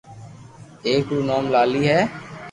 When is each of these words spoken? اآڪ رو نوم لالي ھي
اآڪ 0.87 1.07
رو 1.15 1.19
نوم 1.27 1.45
لالي 1.53 1.81
ھي 1.89 1.99